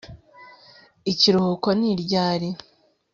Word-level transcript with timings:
ikiruhuko 1.11 1.67
ni 1.79 1.89
ryari 2.01 2.49